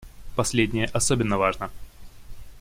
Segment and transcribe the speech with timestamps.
[0.35, 1.69] Последнее особенно важно.